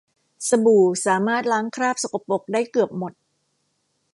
[0.47, 3.13] สบู่สามารถล้างคราบสกปรกได้เกือบหมด